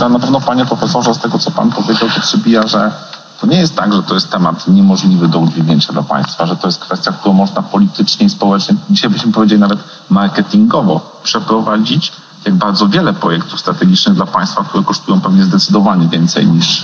[0.00, 2.92] Na pewno, panie profesorze, z tego, co pan powiedział, to przybija, że
[3.40, 6.68] to nie jest tak, że to jest temat niemożliwy do udźwignięcia dla państwa, że to
[6.68, 9.78] jest kwestia, którą można politycznie i społecznie, dzisiaj byśmy powiedzieli nawet
[10.10, 12.12] marketingowo przeprowadzić,
[12.44, 16.82] jak bardzo wiele projektów strategicznych dla państwa, które kosztują pewnie zdecydowanie więcej niż,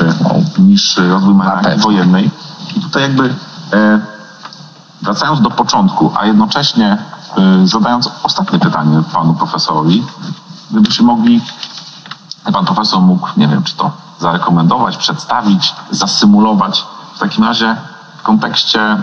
[0.58, 2.30] niż rozwój marynarki wojennej.
[2.76, 3.34] I tutaj jakby
[3.72, 4.00] e,
[5.02, 6.98] wracając do początku, a jednocześnie
[7.36, 10.04] e, zadając ostatnie pytanie panu profesorowi,
[10.70, 11.40] gdybyśmy mogli,
[12.52, 17.76] pan profesor mógł, nie wiem, czy to zarekomendować, przedstawić, zasymulować w takim razie
[18.18, 18.96] w kontekście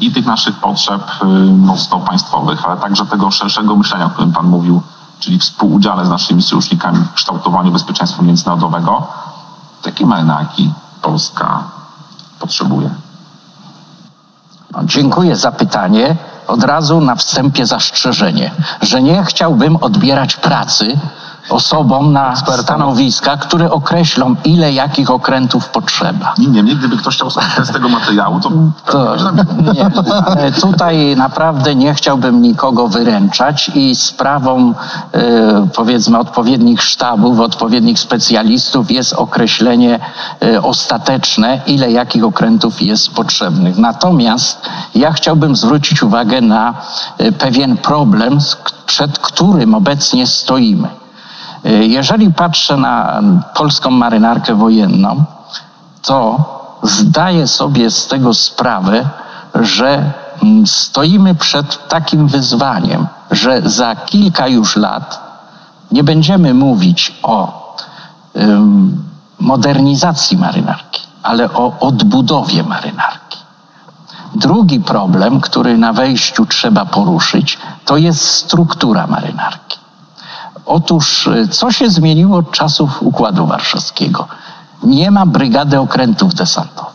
[0.00, 4.46] i tych naszych potrzeb y, mocno państwowych, ale także tego szerszego myślenia, o którym Pan
[4.46, 4.82] mówił,
[5.22, 9.06] czyli współudziale z naszymi sojusznikami w kształtowaniu bezpieczeństwa międzynarodowego,
[9.82, 11.62] takie marynarki Polska
[12.38, 12.90] potrzebuje.
[14.84, 16.16] Dziękuję za pytanie.
[16.46, 20.98] Od razu na wstępie zastrzeżenie, że nie chciałbym odbierać pracy
[21.50, 26.34] osobom na stanowiska, które określą, ile jakich okrętów potrzeba.
[26.38, 28.50] Niemniej, gdyby ktoś chciał skorzystać z tego materiału, to...
[28.92, 29.16] to
[29.74, 34.74] nie, tutaj naprawdę nie chciałbym nikogo wyręczać i sprawą,
[35.12, 40.00] e, powiedzmy, odpowiednich sztabów, odpowiednich specjalistów jest określenie
[40.42, 43.78] e, ostateczne, ile jakich okrętów jest potrzebnych.
[43.78, 46.74] Natomiast ja chciałbym zwrócić uwagę na
[47.18, 48.38] e, pewien problem,
[48.86, 51.01] przed którym obecnie stoimy.
[51.64, 53.22] Jeżeli patrzę na
[53.54, 55.24] polską marynarkę wojenną,
[56.02, 56.44] to
[56.82, 59.08] zdaję sobie z tego sprawę,
[59.54, 65.32] że mm, stoimy przed takim wyzwaniem, że za kilka już lat
[65.92, 67.62] nie będziemy mówić o
[69.38, 73.38] modernizacji marynarki, ale o odbudowie marynarki.
[74.34, 79.61] Drugi problem, który na wejściu trzeba poruszyć, to jest struktura marynarki.
[80.66, 84.28] Otóż e, co się zmieniło od czasów Układu Warszawskiego?
[84.82, 86.92] Nie ma brygady okrętów desantowych.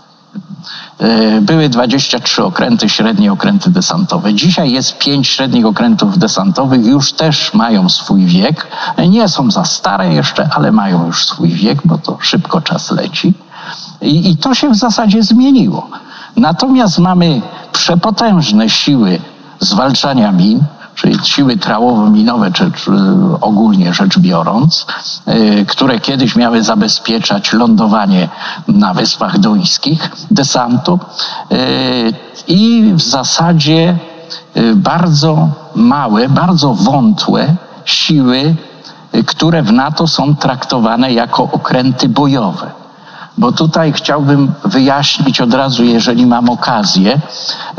[1.00, 4.34] E, były 23 okręty, średnie okręty desantowe.
[4.34, 8.68] Dzisiaj jest 5 średnich okrętów desantowych, już też mają swój wiek.
[9.10, 13.34] Nie są za stare jeszcze, ale mają już swój wiek, bo to szybko czas leci.
[14.02, 15.90] I, i to się w zasadzie zmieniło.
[16.36, 19.20] Natomiast mamy przepotężne siły
[19.60, 20.64] zwalczania min,
[20.98, 22.92] czyli siły trałowo-minowe, czy, czy
[23.42, 24.86] ogólnie rzecz biorąc,
[25.28, 28.30] y, które kiedyś miały zabezpieczać lądowanie
[28.68, 31.00] na Wyspach Duńskich desantu
[31.52, 32.14] y,
[32.48, 33.98] i w zasadzie
[34.58, 37.56] y, bardzo małe, bardzo wątłe
[37.86, 38.56] siły,
[39.26, 42.77] które w NATO są traktowane jako okręty bojowe
[43.38, 47.20] bo tutaj chciałbym wyjaśnić od razu, jeżeli mam okazję,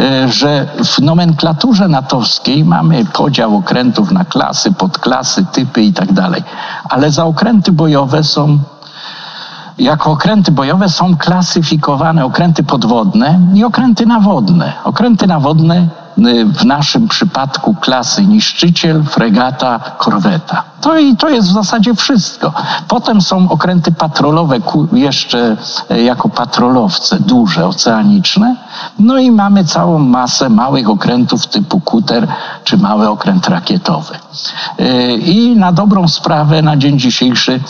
[0.00, 6.12] e, że w nomenklaturze natowskiej mamy podział okrętów na klasy, podklasy, typy i tak
[6.88, 8.58] ale za okręty bojowe są
[9.78, 14.72] jako okręty bojowe są klasyfikowane okręty podwodne i okręty nawodne.
[14.84, 15.88] Okręty nawodne
[16.46, 20.64] w naszym przypadku klasy niszczyciel, fregata, korweta.
[20.81, 22.52] To i to jest w zasadzie wszystko.
[22.88, 24.59] Potem są okręty patrolowe,
[24.92, 25.57] jeszcze
[25.90, 28.57] e, jako patrolowce, duże, oceaniczne.
[28.98, 32.26] No i mamy całą masę małych okrętów typu kuter
[32.64, 34.14] czy mały okręt rakietowy.
[34.78, 37.61] E, I na dobrą sprawę na dzień dzisiejszy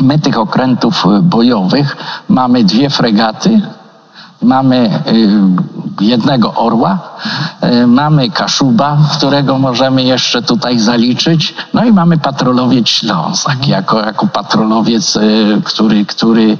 [0.00, 1.96] My tych okrętów y, bojowych
[2.28, 3.60] mamy dwie fregaty,
[4.42, 4.90] mamy
[6.00, 6.98] y, jednego orła,
[7.64, 14.26] y, mamy Kaszuba, którego możemy jeszcze tutaj zaliczyć, no i mamy patrolowiec Ślązak, jako, jako
[14.26, 15.18] patrolowiec,
[15.64, 16.58] który, który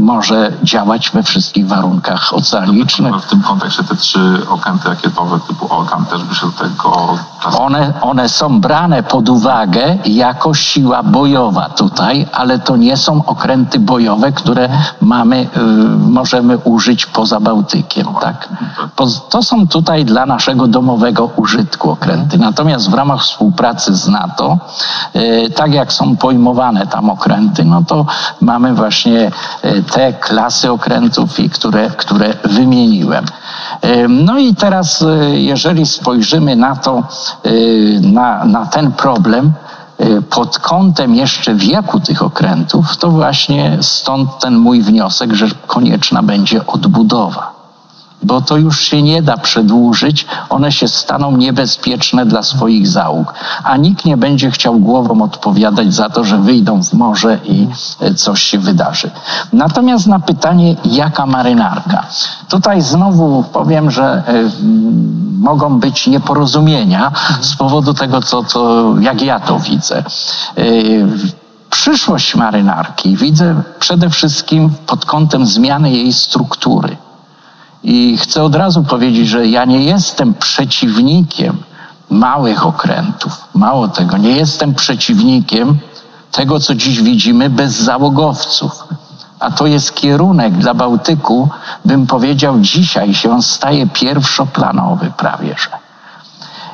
[0.00, 3.16] może działać we wszystkich warunkach oceanicznych.
[3.16, 7.18] W tym kontekście te trzy okręty rakietowe typu Orkan też by się do tego...
[7.58, 13.78] One, one są brane pod uwagę jako siła bojowa tutaj, ale to nie są okręty
[13.78, 14.68] bojowe, które
[15.00, 15.60] mamy, y,
[15.98, 18.06] możemy użyć poza Bałtykiem.
[18.20, 18.48] Tak?
[19.30, 22.38] To są tutaj dla naszego domowego użytku okręty.
[22.38, 24.58] Natomiast w ramach współpracy z NATO,
[25.16, 28.06] y, tak jak są pojmowane tam okręty, no to
[28.40, 29.31] mamy właśnie
[29.92, 33.24] te klasy okrętów, które, które wymieniłem.
[33.80, 37.02] E, no i teraz, e, jeżeli spojrzymy na to,
[38.02, 39.52] na, na ten problem,
[40.30, 46.66] pod kątem jeszcze wieku tych okrętów, to właśnie stąd ten mój wniosek, że konieczna będzie
[46.66, 47.61] odbudowa
[48.22, 53.76] bo to już się nie da przedłużyć, one się staną niebezpieczne dla swoich załóg, a
[53.76, 57.68] nikt nie będzie chciał głową odpowiadać za to, że wyjdą w morze i
[58.00, 59.10] e, coś się wydarzy.
[59.52, 62.06] Natomiast na pytanie, jaka marynarka?
[62.48, 64.22] Tutaj znowu powiem, że e,
[65.38, 69.98] mogą być nieporozumienia z powodu tego, co, co, jak ja to widzę.
[69.98, 70.62] E,
[71.70, 76.96] przyszłość marynarki widzę przede wszystkim pod kątem zmiany jej struktury.
[77.84, 81.62] I chcę od razu powiedzieć, że ja nie jestem przeciwnikiem
[82.10, 83.48] małych okrętów.
[83.54, 85.78] Mało tego, nie jestem przeciwnikiem
[86.32, 88.84] tego, co dziś widzimy, bez załogowców.
[89.40, 91.48] A to jest kierunek dla Bałtyku,
[91.84, 95.70] bym powiedział, dzisiaj się on staje pierwszoplanowy prawie że.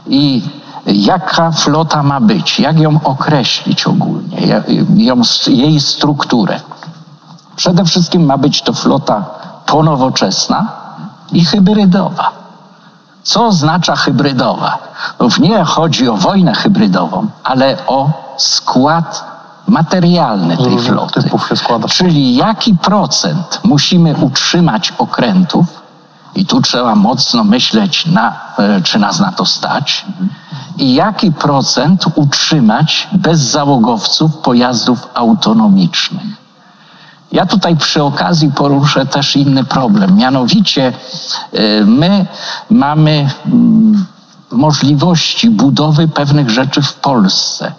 [0.07, 0.43] I
[0.87, 4.63] jaka flota ma być, jak ją określić ogólnie,
[4.97, 6.61] ją, jej strukturę.
[7.57, 9.25] Przede wszystkim ma być to flota
[9.67, 10.88] ponowoczesna,
[11.33, 12.31] i hybrydowa.
[13.23, 14.79] Co oznacza hybrydowa?
[15.19, 19.25] Znów nie chodzi o wojnę hybrydową, ale o skład
[19.67, 21.21] materialny tej floty.
[21.89, 25.67] Czyli jaki procent musimy utrzymać okrętów,
[26.35, 30.07] i tu trzeba mocno myśleć, na, e, czy nas na to stać,
[30.77, 36.48] i jaki procent utrzymać bez załogowców pojazdów autonomicznych.
[37.33, 40.17] Ja tutaj przy okazji poruszę też inny problem.
[40.17, 40.93] Mianowicie
[41.55, 42.27] y, my
[42.71, 44.07] mamy mm,
[44.53, 47.73] możliwości budowy pewnych rzeczy w Polsce.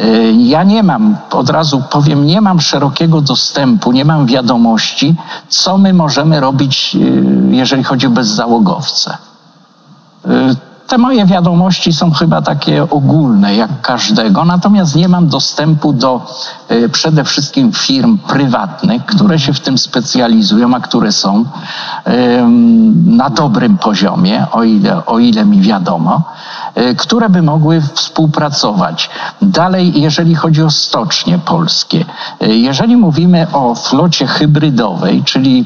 [0.00, 5.14] Y, ja nie mam, od razu powiem, nie mam szerokiego dostępu, nie mam wiadomości,
[5.48, 9.18] co my możemy robić, y, jeżeli chodzi o bezzałogowce.
[10.90, 16.26] Te moje wiadomości są chyba takie ogólne, jak każdego, natomiast nie mam dostępu do
[16.70, 21.44] y, przede wszystkim firm prywatnych, które się w tym specjalizują, a które są
[23.06, 26.22] na dobrym poziomie, o ile, o ile mi wiadomo,
[26.78, 29.10] y, które by mogły współpracować.
[29.42, 32.04] Dalej, jeżeli chodzi o stocznie polskie,
[32.42, 35.64] y, jeżeli mówimy o flocie hybrydowej, czyli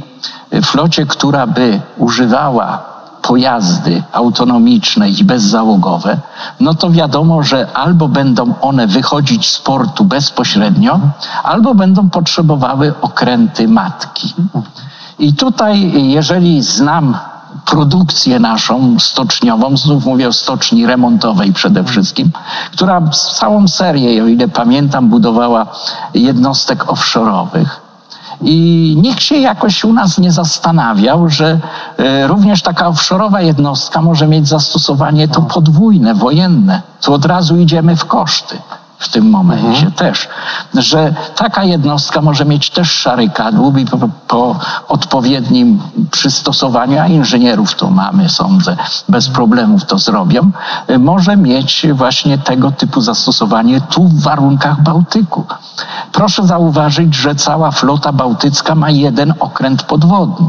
[0.63, 2.93] flocie, która by używała
[3.27, 6.17] pojazdy autonomiczne i bezzałogowe,
[6.61, 11.01] no to wiadomo, że albo będą one wychodzić z portu bezpośrednio,
[11.43, 14.35] albo będą potrzebowały okręty matki.
[15.19, 17.17] I tutaj, jeżeli znam
[17.65, 22.31] produkcję naszą stoczniową, znów mówię o stoczni remontowej przede wszystkim,
[22.73, 25.67] która całą serię, o ile pamiętam, budowała
[26.15, 27.84] jednostek offshore'owych
[28.42, 31.59] I nikt się jakoś u nas nie zastanawiał, że
[31.99, 36.83] e, również taka offshore'owa jednostka może mieć zastosowanie to podwójne, wojenne.
[37.03, 38.59] Tu od razu idziemy w koszty
[39.05, 40.29] w tym momencie też,
[40.75, 47.75] że taka jednostka może mieć też szary kadłub i po, po odpowiednim przystosowaniu, a inżynierów
[47.75, 48.77] to mamy, sądzę,
[49.09, 50.51] bez problemów to zrobią,
[50.99, 55.45] może mieć właśnie tego typu zastosowanie tu w warunkach Bałtyku.
[56.12, 60.49] Proszę zauważyć, że cała flota bałtycka ma jeden okręt podwodny.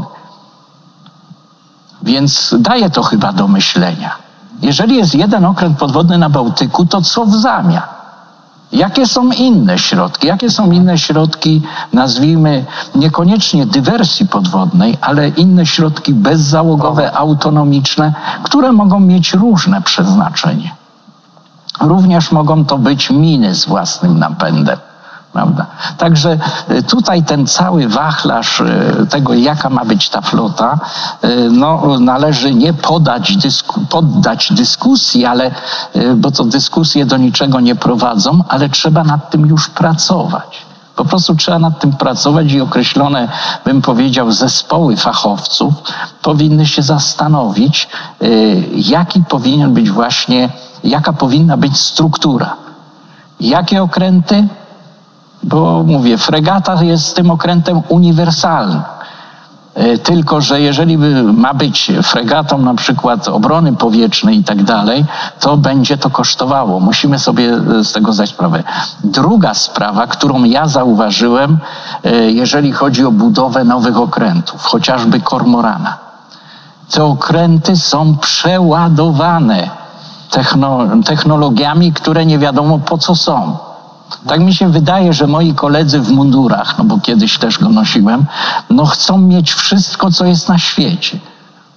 [2.02, 4.10] Więc daje to chyba do myślenia.
[4.62, 7.82] Jeżeli jest jeden okręt podwodny na Bałtyku, to co w zamian?
[8.72, 10.26] Jakie są inne środki?
[10.26, 19.00] Jakie są inne środki, nazwijmy niekoniecznie dywersji podwodnej, ale inne środki bezzałogowe, autonomiczne, które mogą
[19.00, 20.70] mieć różne przeznaczenie?
[21.80, 24.78] Również mogą to być miny z własnym napędem.
[25.36, 25.66] Prawda?
[25.98, 26.38] Także
[26.70, 30.78] y, tutaj ten cały wachlarz y, tego, jaka ma być ta flota,
[31.24, 35.50] y, no, należy nie podać, dysku, poddać dyskusji, ale,
[36.16, 40.66] bo to dyskusje do niczego nie prowadzą, ale trzeba nad tym już pracować.
[40.94, 43.28] Po prostu trzeba nad tym pracować i określone,
[43.64, 45.74] bym powiedział, zespoły fachowców
[46.22, 47.88] powinny się zastanowić,
[48.72, 50.48] jaki powinien być właśnie,
[50.84, 52.56] jaka powinna być struktura.
[53.40, 54.48] Jakie okręty,
[55.42, 58.82] bo mówię, fregata jest tym okrętem uniwersalnym.
[59.76, 60.98] E, tylko, że jeżeli
[61.32, 65.04] ma być fregatą na przykład obrony powietrznej i tak dalej,
[65.40, 66.80] to będzie to kosztowało.
[66.80, 68.62] Musimy sobie e, z tego zdać sprawę.
[69.04, 71.58] Druga sprawa, którą ja zauważyłem,
[72.04, 75.96] e, jeżeli chodzi o budowę nowych okrętów, chociażby kormorana.
[76.90, 79.70] Te okręty są przeładowane
[81.04, 83.56] technologiami, które nie wiadomo po co są.
[84.26, 88.24] Tak mi się wydaje, że moi koledzy w mundurach, no bo kiedyś też go nosiłem,
[88.70, 91.18] no chcą mieć wszystko, co jest na świecie.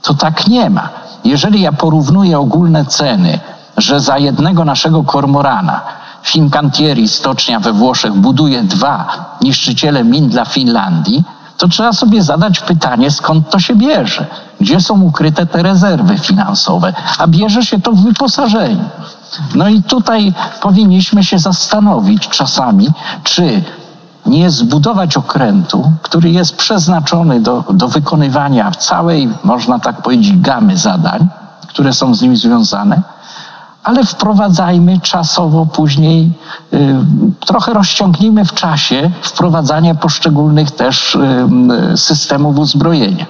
[0.02, 0.89] To tak nie ma.
[1.24, 3.39] Jeżeli ja porównuję ogólne ceny,
[3.78, 5.82] że za jednego naszego kormorana
[6.24, 9.06] Fincantieri, stocznia we Włoszech, buduje dwa
[9.42, 11.24] niszczyciele min dla Finlandii,
[11.58, 14.26] to trzeba sobie zadać pytanie, skąd to się bierze.
[14.62, 16.94] Gdzie są ukryte te rezerwy finansowe?
[17.18, 18.84] A bierze się to w wyposażeniu.
[19.56, 22.88] No i tutaj powinniśmy się zastanowić czasami,
[23.24, 23.63] czy
[24.26, 31.28] nie zbudować okrętu, który jest przeznaczony do, do wykonywania całej, można tak powiedzieć, gamy zadań,
[31.68, 33.02] które są z nim związane,
[33.84, 36.32] ale wprowadzajmy czasowo później,
[36.74, 36.96] y,
[37.39, 43.26] trochę rozciągnijmy w czasie wprowadzanie poszczególnych też y, systemów uzbrojenia.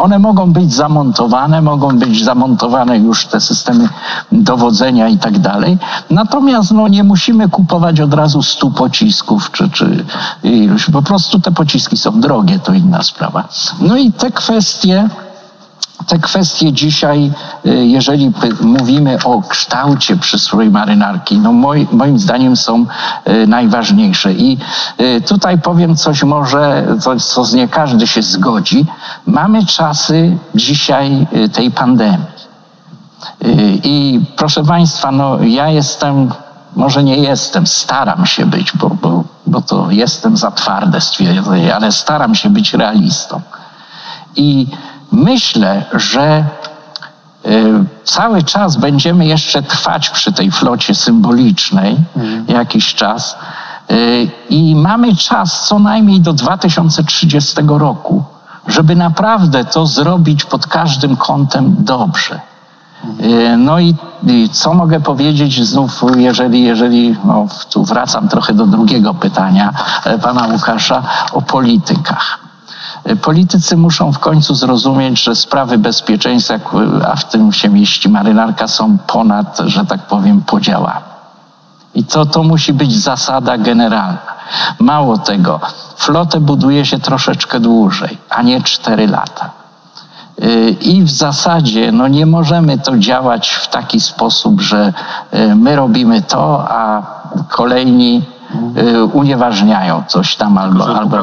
[0.00, 3.88] One mogą być zamontowane, mogą być zamontowane już te systemy
[4.32, 5.78] dowodzenia i tak dalej.
[6.10, 10.04] Natomiast no, nie musimy kupować od razu stu pocisków, czy, czy
[10.42, 10.90] iluś.
[10.90, 13.48] Po prostu te pociski są drogie, to inna sprawa.
[13.80, 15.08] No i te kwestie
[16.06, 17.32] te kwestie dzisiaj,
[17.66, 22.86] y, jeżeli mówimy o kształcie przysłowiowej marynarki, no moi, moim zdaniem są
[23.28, 24.32] y, najważniejsze.
[24.32, 24.58] I
[25.00, 26.86] y, tutaj powiem coś może,
[27.18, 28.86] co z nie każdy się zgodzi.
[29.26, 32.40] Mamy czasy dzisiaj tej pandemii.
[33.84, 36.30] I proszę Państwa, no ja jestem,
[36.76, 41.92] może nie jestem, staram się być, bo, bo, bo to jestem za twarde stwierdzenie, ale
[41.92, 43.40] staram się być realistą.
[44.36, 44.66] I
[45.12, 46.44] Myślę, że
[47.46, 52.44] y, cały czas będziemy jeszcze trwać przy tej flocie symbolicznej mhm.
[52.48, 53.36] jakiś czas
[53.90, 58.24] y, i mamy czas co najmniej do 2030 roku,
[58.66, 62.40] żeby naprawdę to zrobić pod każdym kątem dobrze.
[63.20, 63.94] Y, no i,
[64.26, 69.72] i, co mogę powiedzieć znów, jeżeli, jeżeli no, tu wracam trochę do drugiego pytania
[70.04, 72.49] e, pana Łukasza o politykach.
[73.22, 76.54] Politycy muszą w końcu zrozumieć, że sprawy bezpieczeństwa,
[77.12, 81.10] a w tym się mieści marynarka, są ponad, że tak powiem, podziałami.
[81.94, 84.18] I to, to musi być zasada generalna.
[84.78, 85.60] Mało tego,
[85.96, 89.50] flotę buduje się troszeczkę dłużej, a nie cztery lata.
[90.44, 94.92] Y, I w zasadzie no nie możemy to działać w taki sposób, że
[95.34, 97.02] y, my robimy to, a
[97.48, 98.39] kolejni Y,
[99.12, 101.16] unieważniają coś tam albo, albo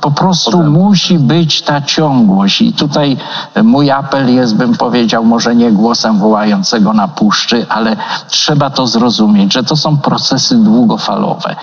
[0.00, 3.16] po prostu musi być ta ciągłość i tutaj
[3.62, 7.96] mój apel jest, bym powiedział, może nie głosem wołającego na puszczy, ale
[8.28, 11.56] trzeba to zrozumieć, że to są procesy długofalowe.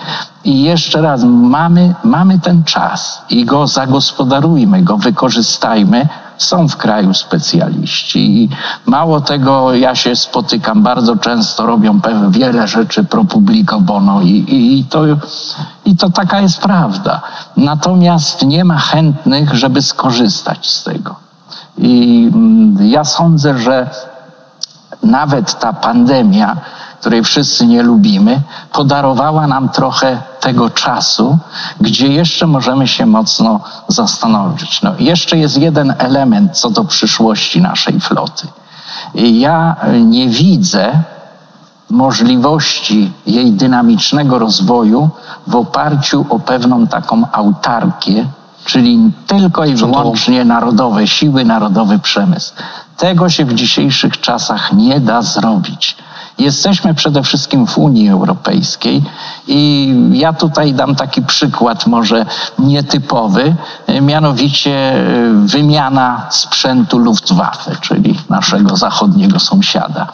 [0.44, 6.08] I jeszcze raz, mamy, mamy ten czas i go zagospodarujmy, go wykorzystajmy
[6.42, 8.48] Są w kraju specjaliści i
[8.86, 14.28] mało tego, ja się spotykam bardzo często, robią pe- wiele rzeczy pro publico bono i,
[14.28, 15.02] i, i, to,
[15.84, 17.20] i to taka jest prawda.
[17.56, 21.14] Natomiast nie ma chętnych, żeby skorzystać z tego.
[21.78, 23.90] I mm, ja sądzę, że
[25.02, 26.56] nawet ta pandemia,
[27.02, 28.40] której wszyscy nie lubimy,
[28.72, 31.38] podarowała nam trochę tego czasu,
[31.80, 34.82] gdzie jeszcze możemy się mocno zastanowić.
[34.82, 38.48] No, jeszcze jest jeden element co do przyszłości naszej floty.
[39.14, 40.92] Ja y, nie widzę
[41.90, 45.10] możliwości jej dynamicznego rozwoju
[45.46, 48.26] w oparciu o pewną taką autarkię,
[48.64, 52.52] czyli tylko i wyłącznie narodowe siły, narodowy przemysł.
[52.96, 55.96] Tego się w dzisiejszych czasach nie da zrobić.
[56.38, 59.02] Jesteśmy przede wszystkim w Unii Europejskiej
[59.48, 62.26] i ja tutaj dam taki przykład, może
[62.58, 63.54] nietypowy,
[63.86, 70.06] e, mianowicie e, wymiana sprzętu Luftwaffe, czyli naszego zachodniego sąsiada.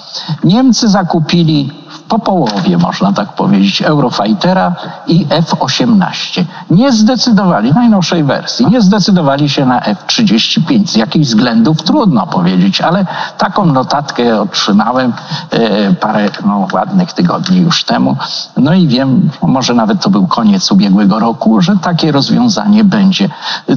[0.44, 1.72] Niemcy zakupili
[2.08, 4.74] po połowie, można tak powiedzieć, Eurofightera
[5.06, 6.44] i F-18.
[6.70, 10.86] Nie zdecydowali, najnowszej wersji, nie zdecydowali się na F-35.
[10.86, 13.06] Z jakichś względów trudno powiedzieć, ale
[13.38, 15.12] taką notatkę otrzymałem
[15.50, 18.16] e, parę no, ładnych tygodni już temu.
[18.56, 23.28] No i wiem, może nawet to był koniec ubiegłego roku, że takie rozwiązanie będzie.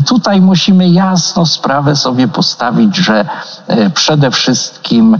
[0.06, 3.26] Tutaj musimy jasno sprawę sobie postawić, że
[3.68, 5.18] e, przede wszystkim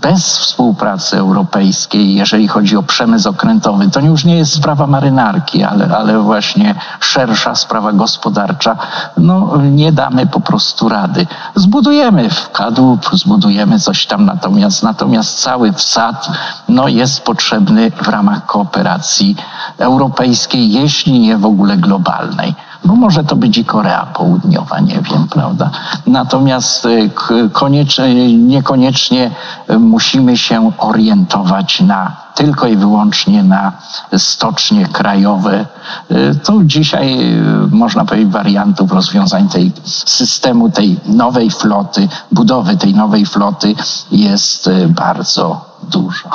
[0.00, 5.96] bez współpracy europejskiej, jeżeli chodzi o przemysł okrętowy, to już nie jest sprawa marynarki, ale,
[5.96, 8.76] ale właśnie szersza sprawa gospodarcza,
[9.16, 11.26] no nie damy po prostu rady.
[11.54, 16.28] Zbudujemy w kadłub, zbudujemy coś tam, natomiast, natomiast cały wsad
[16.68, 19.36] no, jest potrzebny w ramach kooperacji
[19.78, 22.54] europejskiej, jeśli nie w ogóle globalnej.
[22.84, 25.70] Bo może to być i Korea Południowa, nie wiem, prawda?
[26.06, 27.10] Natomiast y,
[27.52, 29.30] koniecznie, niekoniecznie
[29.70, 33.72] y, musimy się orientować na tylko i wyłącznie na
[34.16, 35.66] stocznie krajowe.
[36.10, 42.94] Y, To dzisiaj y, można powiedzieć wariantów rozwiązań tej systemu, tej nowej floty, budowy tej
[42.94, 43.74] nowej floty
[44.12, 46.28] jest y, bardzo dużo.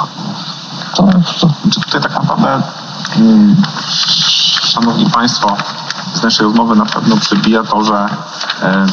[0.96, 1.08] To,
[1.40, 1.50] to
[1.86, 2.62] tutaj tak naprawdę,
[4.64, 5.58] Szanowni Państwo,
[6.14, 8.10] z naszej rozmowy na pewno przybija to, że
[8.62, 8.88] e,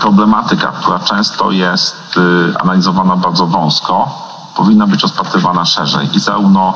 [0.00, 4.08] problematyka, która często jest y, analizowana bardzo wąsko,
[4.56, 6.16] powinna być rozpatrywana szerzej.
[6.16, 6.74] I zarówno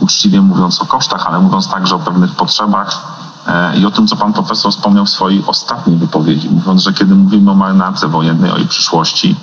[0.00, 3.02] uczciwie mówiąc o kosztach, ale mówiąc także o pewnych potrzebach
[3.46, 7.14] e, i o tym, co pan profesor wspomniał w swojej ostatniej wypowiedzi, mówiąc, że kiedy
[7.14, 9.36] mówimy o marynarce wojennej, o jej przyszłości,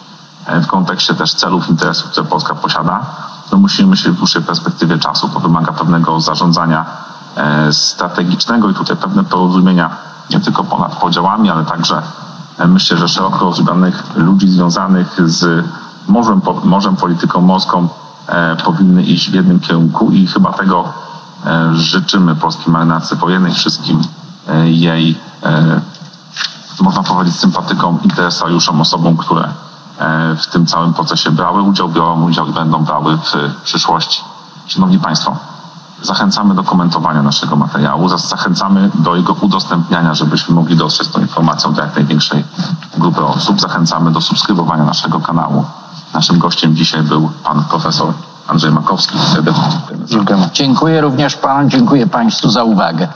[0.46, 3.06] e, w kontekście też celów, interesów, które Polska posiada,
[3.54, 5.30] to musimy myśleć w dłuższej perspektywie czasu.
[5.30, 6.86] To wymaga pewnego zarządzania
[7.36, 9.90] e, strategicznego i tutaj pewne porozumienia
[10.30, 12.02] nie tylko ponad podziałami, ale także
[12.58, 15.66] e, myślę, że szeroko rozumianych ludzi związanych z
[16.08, 17.88] morzem, morzem polityką morską
[18.28, 20.94] e, powinny iść w jednym kierunku i chyba tego
[21.74, 24.02] życzymy polskiej marynarce wojennej, wszystkim
[24.64, 25.18] jej
[26.82, 29.50] można powiedzieć, sympatykom, interesariuszom, osobom, które
[30.38, 34.22] w tym całym procesie brały udział, biorą udział i będą brały w przyszłości.
[34.68, 35.36] Szanowni Państwo,
[36.02, 41.74] zachęcamy do komentowania naszego materiału, zachęcamy do jego udostępniania, żebyśmy mogli dotrzeć z tą informacją
[41.74, 42.44] do jak największej
[42.98, 43.62] grupy osób.
[43.62, 45.66] Zachęcamy do subskrybowania naszego kanału.
[46.14, 48.14] Naszym gościem dzisiaj był pan profesor
[48.48, 49.18] Andrzej Makowski.
[49.34, 49.64] Serdecznie.
[50.06, 50.50] Dziękujemy.
[50.54, 53.08] dziękuję również Panu, dziękuję Państwu za uwagę.